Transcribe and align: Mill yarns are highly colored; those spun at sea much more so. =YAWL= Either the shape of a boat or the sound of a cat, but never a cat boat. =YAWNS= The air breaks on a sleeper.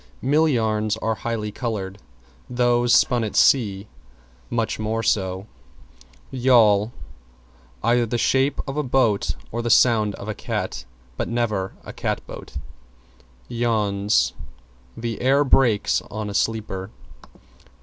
Mill 0.23 0.47
yarns 0.49 0.97
are 0.97 1.13
highly 1.13 1.51
colored; 1.51 1.99
those 2.49 2.91
spun 2.91 3.23
at 3.23 3.35
sea 3.35 3.85
much 4.49 4.79
more 4.79 5.03
so. 5.03 5.45
=YAWL= 6.31 6.91
Either 7.83 8.07
the 8.07 8.17
shape 8.17 8.59
of 8.67 8.77
a 8.77 8.81
boat 8.81 9.35
or 9.51 9.61
the 9.61 9.69
sound 9.69 10.15
of 10.15 10.27
a 10.27 10.33
cat, 10.33 10.85
but 11.17 11.29
never 11.29 11.73
a 11.83 11.93
cat 11.93 12.25
boat. 12.25 12.53
=YAWNS= 13.47 14.33
The 14.97 15.21
air 15.21 15.43
breaks 15.43 16.01
on 16.09 16.31
a 16.31 16.33
sleeper. 16.33 16.89